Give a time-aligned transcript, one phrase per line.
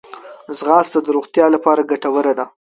[0.57, 2.45] ځغاسته د روغتیا لپاره ګټوره ده